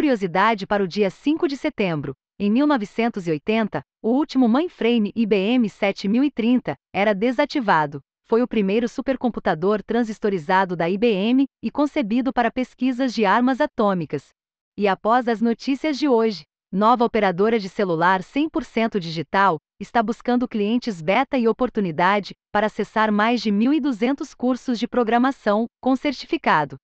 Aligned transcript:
Curiosidade 0.00 0.66
para 0.66 0.82
o 0.82 0.88
dia 0.88 1.10
5 1.10 1.46
de 1.46 1.58
setembro. 1.58 2.14
Em 2.38 2.50
1980, 2.50 3.82
o 4.02 4.08
último 4.08 4.48
mainframe 4.48 5.12
IBM 5.14 5.68
7030 5.68 6.74
era 6.90 7.14
desativado. 7.14 8.00
Foi 8.26 8.40
o 8.40 8.48
primeiro 8.48 8.88
supercomputador 8.88 9.82
transistorizado 9.82 10.74
da 10.74 10.88
IBM 10.88 11.44
e 11.62 11.70
concebido 11.70 12.32
para 12.32 12.50
pesquisas 12.50 13.12
de 13.12 13.26
armas 13.26 13.60
atômicas. 13.60 14.28
E 14.74 14.88
após 14.88 15.28
as 15.28 15.42
notícias 15.42 15.98
de 15.98 16.08
hoje, 16.08 16.44
nova 16.72 17.04
operadora 17.04 17.58
de 17.58 17.68
celular 17.68 18.22
100% 18.22 18.98
digital 18.98 19.58
está 19.78 20.02
buscando 20.02 20.48
clientes 20.48 21.02
beta 21.02 21.36
e 21.36 21.46
oportunidade 21.46 22.32
para 22.50 22.68
acessar 22.68 23.12
mais 23.12 23.42
de 23.42 23.52
1.200 23.52 24.34
cursos 24.34 24.78
de 24.78 24.88
programação 24.88 25.66
com 25.78 25.94
certificado. 25.94 26.76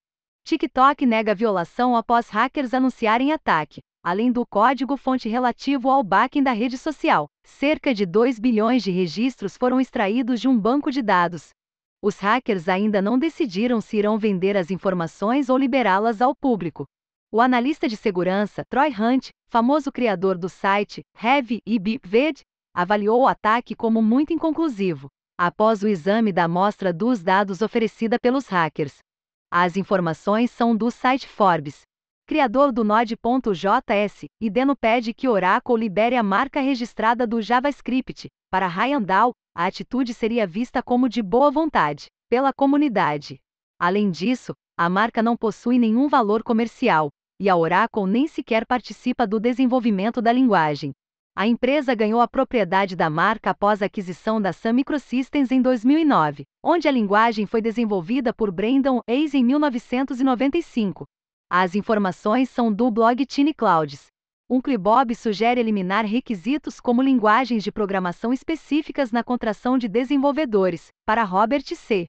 TikTok 0.46 1.04
nega 1.04 1.34
violação 1.34 1.96
após 1.96 2.28
hackers 2.28 2.72
anunciarem 2.72 3.32
ataque. 3.32 3.80
Além 4.00 4.30
do 4.30 4.46
código-fonte 4.46 5.28
relativo 5.28 5.90
ao 5.90 6.04
backing 6.04 6.40
da 6.40 6.52
rede 6.52 6.78
social, 6.78 7.26
cerca 7.42 7.92
de 7.92 8.06
2 8.06 8.38
bilhões 8.38 8.84
de 8.84 8.92
registros 8.92 9.56
foram 9.56 9.80
extraídos 9.80 10.40
de 10.40 10.46
um 10.46 10.56
banco 10.56 10.92
de 10.92 11.02
dados. 11.02 11.48
Os 12.00 12.20
hackers 12.20 12.68
ainda 12.68 13.02
não 13.02 13.18
decidiram 13.18 13.80
se 13.80 13.96
irão 13.96 14.16
vender 14.16 14.56
as 14.56 14.70
informações 14.70 15.48
ou 15.48 15.58
liberá-las 15.58 16.22
ao 16.22 16.32
público. 16.32 16.84
O 17.32 17.40
analista 17.40 17.88
de 17.88 17.96
segurança 17.96 18.62
Troy 18.70 18.90
Hunt, 18.90 19.30
famoso 19.48 19.90
criador 19.90 20.38
do 20.38 20.48
site 20.48 21.02
Heavy 21.20 21.58
e 21.66 21.76
Bipved, 21.76 22.42
avaliou 22.72 23.22
o 23.22 23.26
ataque 23.26 23.74
como 23.74 24.00
muito 24.00 24.32
inconclusivo, 24.32 25.08
após 25.36 25.82
o 25.82 25.88
exame 25.88 26.32
da 26.32 26.44
amostra 26.44 26.92
dos 26.92 27.20
dados 27.20 27.62
oferecida 27.62 28.16
pelos 28.16 28.46
hackers. 28.46 28.98
As 29.58 29.74
informações 29.74 30.50
são 30.50 30.76
do 30.76 30.90
site 30.90 31.26
Forbes. 31.26 31.80
Criador 32.26 32.70
do 32.70 32.84
Node.js, 32.84 34.26
Ideno 34.38 34.76
pede 34.76 35.14
que 35.14 35.26
Oracle 35.26 35.78
libere 35.78 36.14
a 36.14 36.22
marca 36.22 36.60
registrada 36.60 37.26
do 37.26 37.40
JavaScript. 37.40 38.26
Para 38.50 38.66
Ryan 38.66 39.00
Dahl, 39.00 39.32
a 39.56 39.64
atitude 39.64 40.12
seria 40.12 40.46
vista 40.46 40.82
como 40.82 41.08
de 41.08 41.22
boa 41.22 41.50
vontade 41.50 42.08
pela 42.28 42.52
comunidade. 42.52 43.38
Além 43.80 44.10
disso, 44.10 44.52
a 44.78 44.90
marca 44.90 45.22
não 45.22 45.34
possui 45.34 45.78
nenhum 45.78 46.06
valor 46.06 46.42
comercial, 46.42 47.08
e 47.40 47.48
a 47.48 47.56
Oracle 47.56 48.04
nem 48.04 48.28
sequer 48.28 48.66
participa 48.66 49.26
do 49.26 49.40
desenvolvimento 49.40 50.20
da 50.20 50.32
linguagem. 50.32 50.92
A 51.38 51.46
empresa 51.46 51.94
ganhou 51.94 52.22
a 52.22 52.26
propriedade 52.26 52.96
da 52.96 53.10
marca 53.10 53.50
após 53.50 53.82
a 53.82 53.84
aquisição 53.84 54.40
da 54.40 54.54
Sun 54.54 54.72
Microsystems 54.72 55.52
em 55.52 55.60
2009, 55.60 56.46
onde 56.64 56.88
a 56.88 56.90
linguagem 56.90 57.44
foi 57.44 57.60
desenvolvida 57.60 58.32
por 58.32 58.50
Brandon 58.50 59.02
Hayes 59.06 59.34
em 59.34 59.44
1995. 59.44 61.04
As 61.50 61.74
informações 61.74 62.48
são 62.48 62.72
do 62.72 62.90
blog 62.90 63.26
Tiny 63.26 63.52
Clouds. 63.52 64.06
Um 64.48 64.62
Clibob 64.62 65.14
sugere 65.14 65.60
eliminar 65.60 66.06
requisitos 66.06 66.80
como 66.80 67.02
linguagens 67.02 67.62
de 67.62 67.70
programação 67.70 68.32
específicas 68.32 69.12
na 69.12 69.22
contração 69.22 69.76
de 69.76 69.88
desenvolvedores, 69.88 70.88
para 71.04 71.22
Robert 71.22 71.64
C. 71.66 72.06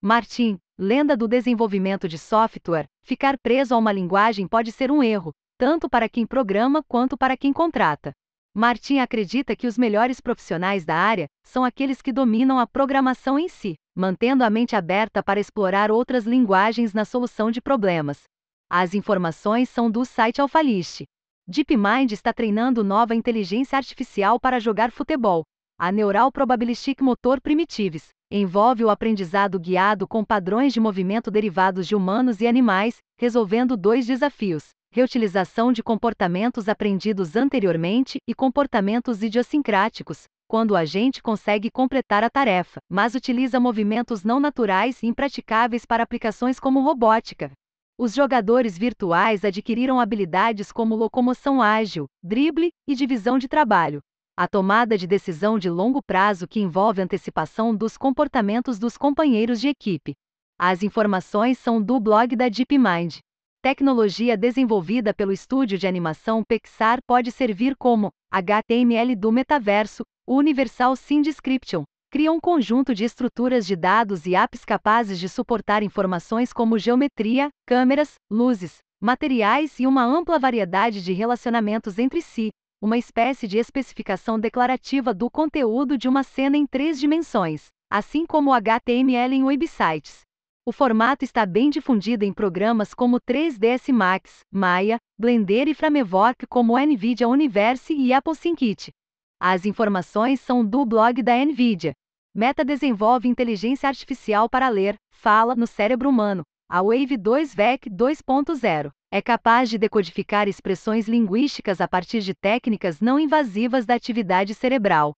Martin, 0.00 0.56
lenda 0.78 1.14
do 1.14 1.28
desenvolvimento 1.28 2.08
de 2.08 2.16
software, 2.16 2.86
ficar 3.02 3.36
preso 3.42 3.74
a 3.74 3.76
uma 3.76 3.92
linguagem 3.92 4.48
pode 4.48 4.72
ser 4.72 4.90
um 4.90 5.02
erro, 5.02 5.30
tanto 5.58 5.90
para 5.90 6.08
quem 6.08 6.26
programa 6.26 6.82
quanto 6.88 7.18
para 7.18 7.36
quem 7.36 7.52
contrata. 7.52 8.14
Martin 8.54 8.98
acredita 8.98 9.56
que 9.56 9.66
os 9.66 9.78
melhores 9.78 10.20
profissionais 10.20 10.84
da 10.84 10.94
área 10.94 11.26
são 11.42 11.64
aqueles 11.64 12.02
que 12.02 12.12
dominam 12.12 12.58
a 12.58 12.66
programação 12.66 13.38
em 13.38 13.48
si, 13.48 13.76
mantendo 13.96 14.44
a 14.44 14.50
mente 14.50 14.76
aberta 14.76 15.22
para 15.22 15.40
explorar 15.40 15.90
outras 15.90 16.26
linguagens 16.26 16.92
na 16.92 17.06
solução 17.06 17.50
de 17.50 17.62
problemas. 17.62 18.24
As 18.68 18.92
informações 18.92 19.70
são 19.70 19.90
do 19.90 20.04
site 20.04 20.42
Alphalist. 20.42 21.04
DeepMind 21.48 22.12
está 22.12 22.30
treinando 22.30 22.84
nova 22.84 23.14
inteligência 23.14 23.76
artificial 23.76 24.38
para 24.38 24.60
jogar 24.60 24.92
futebol. 24.92 25.44
A 25.78 25.90
Neural 25.90 26.30
Probabilistic 26.30 27.00
Motor 27.00 27.40
Primitives 27.40 28.08
envolve 28.30 28.84
o 28.84 28.90
aprendizado 28.90 29.58
guiado 29.58 30.06
com 30.06 30.22
padrões 30.22 30.74
de 30.74 30.80
movimento 30.80 31.30
derivados 31.30 31.88
de 31.88 31.94
humanos 31.94 32.42
e 32.42 32.46
animais, 32.46 32.98
resolvendo 33.18 33.78
dois 33.78 34.06
desafios: 34.06 34.68
reutilização 34.94 35.72
de 35.72 35.82
comportamentos 35.82 36.68
aprendidos 36.68 37.34
anteriormente 37.34 38.18
e 38.28 38.34
comportamentos 38.34 39.22
idiosincráticos, 39.22 40.24
quando 40.46 40.72
o 40.72 40.76
agente 40.76 41.22
consegue 41.22 41.70
completar 41.70 42.22
a 42.22 42.28
tarefa, 42.28 42.78
mas 42.90 43.14
utiliza 43.14 43.58
movimentos 43.58 44.22
não 44.22 44.38
naturais 44.38 45.02
e 45.02 45.06
impraticáveis 45.06 45.86
para 45.86 46.02
aplicações 46.02 46.60
como 46.60 46.82
robótica. 46.82 47.50
Os 47.98 48.12
jogadores 48.14 48.76
virtuais 48.76 49.46
adquiriram 49.46 49.98
habilidades 49.98 50.70
como 50.70 50.94
locomoção 50.94 51.62
ágil, 51.62 52.04
drible 52.22 52.70
e 52.86 52.94
divisão 52.94 53.38
de 53.38 53.48
trabalho. 53.48 54.00
A 54.36 54.46
tomada 54.46 54.98
de 54.98 55.06
decisão 55.06 55.58
de 55.58 55.70
longo 55.70 56.02
prazo 56.02 56.46
que 56.46 56.60
envolve 56.60 57.00
antecipação 57.00 57.74
dos 57.74 57.96
comportamentos 57.96 58.78
dos 58.78 58.98
companheiros 58.98 59.58
de 59.58 59.68
equipe. 59.68 60.12
As 60.58 60.82
informações 60.82 61.56
são 61.58 61.80
do 61.82 61.98
blog 61.98 62.36
da 62.36 62.50
DeepMind. 62.50 63.20
Tecnologia 63.62 64.36
desenvolvida 64.36 65.14
pelo 65.14 65.30
estúdio 65.30 65.78
de 65.78 65.86
animação 65.86 66.42
Pixar 66.42 66.98
pode 67.06 67.30
servir 67.30 67.76
como 67.76 68.10
HTML 68.28 69.14
do 69.14 69.30
metaverso, 69.30 70.02
Universal 70.26 70.96
Scene 70.96 71.22
Description. 71.22 71.84
Cria 72.10 72.32
um 72.32 72.40
conjunto 72.40 72.92
de 72.92 73.04
estruturas 73.04 73.64
de 73.64 73.76
dados 73.76 74.26
e 74.26 74.34
apps 74.34 74.64
capazes 74.64 75.16
de 75.16 75.28
suportar 75.28 75.84
informações 75.84 76.52
como 76.52 76.76
geometria, 76.76 77.50
câmeras, 77.64 78.14
luzes, 78.28 78.78
materiais 79.00 79.78
e 79.78 79.86
uma 79.86 80.02
ampla 80.02 80.40
variedade 80.40 81.00
de 81.00 81.12
relacionamentos 81.12 82.00
entre 82.00 82.20
si, 82.20 82.50
uma 82.82 82.98
espécie 82.98 83.46
de 83.46 83.58
especificação 83.58 84.40
declarativa 84.40 85.14
do 85.14 85.30
conteúdo 85.30 85.96
de 85.96 86.08
uma 86.08 86.24
cena 86.24 86.56
em 86.56 86.66
três 86.66 86.98
dimensões, 86.98 87.66
assim 87.88 88.26
como 88.26 88.52
HTML 88.52 89.36
em 89.36 89.44
websites. 89.44 90.22
O 90.64 90.70
formato 90.70 91.24
está 91.24 91.44
bem 91.44 91.70
difundido 91.70 92.24
em 92.24 92.32
programas 92.32 92.94
como 92.94 93.20
3ds 93.20 93.92
Max, 93.92 94.44
Maya, 94.48 94.96
Blender 95.18 95.66
e 95.66 95.74
Framework 95.74 96.46
como 96.46 96.78
NVIDIA 96.78 97.26
Universe 97.26 97.92
e 97.92 98.12
Apple 98.12 98.36
Synkit. 98.36 98.92
As 99.40 99.66
informações 99.66 100.40
são 100.40 100.64
do 100.64 100.86
blog 100.86 101.20
da 101.20 101.34
NVIDIA. 101.44 101.94
Meta 102.32 102.64
desenvolve 102.64 103.26
inteligência 103.26 103.88
artificial 103.88 104.48
para 104.48 104.68
ler, 104.68 104.94
fala 105.10 105.56
no 105.56 105.66
cérebro 105.66 106.08
humano. 106.08 106.44
A 106.70 106.80
Wave 106.80 107.16
2 107.16 107.52
VEC 107.52 107.90
2.0 107.90 108.92
é 109.10 109.20
capaz 109.20 109.68
de 109.68 109.76
decodificar 109.76 110.46
expressões 110.46 111.08
linguísticas 111.08 111.80
a 111.80 111.88
partir 111.88 112.20
de 112.20 112.34
técnicas 112.34 113.00
não 113.00 113.18
invasivas 113.18 113.84
da 113.84 113.96
atividade 113.96 114.54
cerebral. 114.54 115.12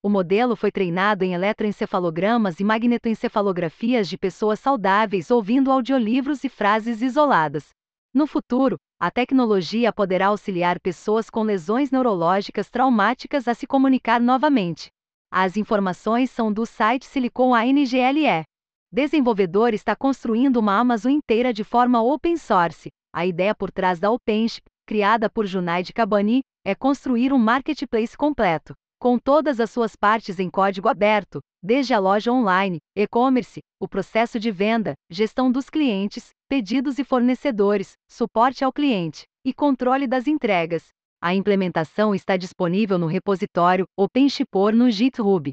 O 0.00 0.08
modelo 0.08 0.54
foi 0.54 0.70
treinado 0.70 1.24
em 1.24 1.34
eletroencefalogramas 1.34 2.60
e 2.60 2.64
magnetoencefalografias 2.64 4.08
de 4.08 4.16
pessoas 4.16 4.60
saudáveis 4.60 5.28
ouvindo 5.28 5.72
audiolivros 5.72 6.44
e 6.44 6.48
frases 6.48 7.02
isoladas. 7.02 7.70
No 8.14 8.24
futuro, 8.24 8.76
a 9.00 9.10
tecnologia 9.10 9.92
poderá 9.92 10.28
auxiliar 10.28 10.78
pessoas 10.78 11.28
com 11.28 11.42
lesões 11.42 11.90
neurológicas 11.90 12.70
traumáticas 12.70 13.48
a 13.48 13.54
se 13.54 13.66
comunicar 13.66 14.20
novamente. 14.20 14.88
As 15.32 15.56
informações 15.56 16.30
são 16.30 16.52
do 16.52 16.64
site 16.64 17.04
Silicon 17.04 17.52
ANGLE. 17.52 18.44
Desenvolvedor 18.92 19.74
está 19.74 19.96
construindo 19.96 20.58
uma 20.58 20.78
Amazon 20.78 21.10
inteira 21.10 21.52
de 21.52 21.64
forma 21.64 22.00
open 22.00 22.36
source. 22.36 22.88
A 23.12 23.26
ideia 23.26 23.52
por 23.52 23.72
trás 23.72 23.98
da 23.98 24.12
OpenShip, 24.12 24.64
criada 24.86 25.28
por 25.28 25.44
Junaid 25.44 25.92
Kabani, 25.92 26.40
é 26.64 26.72
construir 26.72 27.32
um 27.32 27.38
marketplace 27.38 28.16
completo 28.16 28.74
com 28.98 29.18
todas 29.18 29.60
as 29.60 29.70
suas 29.70 29.94
partes 29.94 30.40
em 30.40 30.50
código 30.50 30.88
aberto, 30.88 31.40
desde 31.62 31.94
a 31.94 31.98
loja 31.98 32.32
online, 32.32 32.78
e-commerce, 32.96 33.60
o 33.80 33.88
processo 33.88 34.40
de 34.40 34.50
venda, 34.50 34.94
gestão 35.10 35.50
dos 35.50 35.70
clientes, 35.70 36.30
pedidos 36.48 36.98
e 36.98 37.04
fornecedores, 37.04 37.92
suporte 38.10 38.64
ao 38.64 38.72
cliente 38.72 39.24
e 39.44 39.54
controle 39.54 40.06
das 40.06 40.26
entregas. 40.26 40.88
A 41.22 41.34
implementação 41.34 42.14
está 42.14 42.36
disponível 42.36 42.98
no 42.98 43.06
repositório 43.06 43.84
OpenShipor 43.96 44.72
no 44.72 44.90
GitHub. 44.90 45.52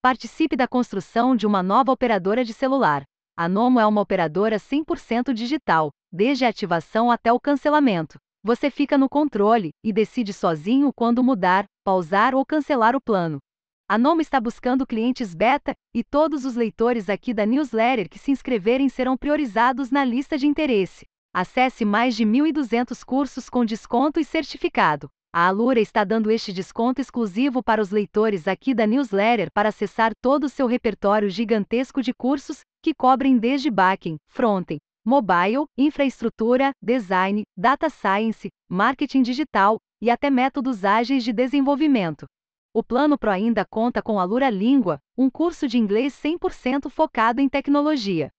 Participe 0.00 0.56
da 0.56 0.68
construção 0.68 1.34
de 1.34 1.46
uma 1.46 1.62
nova 1.62 1.90
operadora 1.90 2.44
de 2.44 2.52
celular. 2.52 3.04
A 3.36 3.48
Nomo 3.48 3.80
é 3.80 3.86
uma 3.86 4.00
operadora 4.00 4.56
100% 4.56 5.32
digital, 5.32 5.90
desde 6.12 6.44
a 6.44 6.48
ativação 6.48 7.10
até 7.10 7.32
o 7.32 7.40
cancelamento. 7.40 8.18
Você 8.46 8.70
fica 8.70 8.98
no 8.98 9.08
controle 9.08 9.70
e 9.82 9.90
decide 9.90 10.30
sozinho 10.34 10.92
quando 10.94 11.24
mudar, 11.24 11.64
pausar 11.82 12.34
ou 12.34 12.44
cancelar 12.44 12.94
o 12.94 13.00
plano. 13.00 13.38
A 13.88 13.96
Nomo 13.96 14.20
está 14.20 14.38
buscando 14.38 14.86
clientes 14.86 15.34
beta 15.34 15.72
e 15.94 16.04
todos 16.04 16.44
os 16.44 16.54
leitores 16.54 17.08
aqui 17.08 17.32
da 17.32 17.46
newsletter 17.46 18.06
que 18.06 18.18
se 18.18 18.30
inscreverem 18.30 18.90
serão 18.90 19.16
priorizados 19.16 19.90
na 19.90 20.04
lista 20.04 20.36
de 20.36 20.46
interesse. 20.46 21.06
Acesse 21.34 21.86
mais 21.86 22.14
de 22.14 22.26
1.200 22.26 23.02
cursos 23.02 23.48
com 23.48 23.64
desconto 23.64 24.20
e 24.20 24.24
certificado. 24.26 25.08
A 25.32 25.48
Alura 25.48 25.80
está 25.80 26.04
dando 26.04 26.30
este 26.30 26.52
desconto 26.52 27.00
exclusivo 27.00 27.62
para 27.62 27.80
os 27.80 27.90
leitores 27.90 28.46
aqui 28.46 28.74
da 28.74 28.86
newsletter 28.86 29.50
para 29.54 29.70
acessar 29.70 30.12
todo 30.20 30.44
o 30.44 30.50
seu 30.50 30.66
repertório 30.66 31.30
gigantesco 31.30 32.02
de 32.02 32.12
cursos 32.12 32.60
que 32.82 32.92
cobrem 32.92 33.38
desde 33.38 33.70
backend, 33.70 34.18
frontend, 34.28 34.80
mobile, 35.04 35.66
infraestrutura, 35.76 36.72
design, 36.80 37.42
data 37.56 37.90
science, 37.90 38.48
marketing 38.68 39.22
digital 39.22 39.78
e 40.00 40.10
até 40.10 40.30
métodos 40.30 40.84
ágeis 40.84 41.22
de 41.22 41.32
desenvolvimento. 41.32 42.26
O 42.72 42.82
Plano 42.82 43.18
Pro 43.18 43.30
ainda 43.30 43.64
conta 43.64 44.02
com 44.02 44.18
a 44.18 44.24
Lura 44.24 44.50
Língua, 44.50 44.98
um 45.16 45.30
curso 45.30 45.68
de 45.68 45.78
inglês 45.78 46.14
100% 46.14 46.90
focado 46.90 47.40
em 47.40 47.48
tecnologia. 47.48 48.30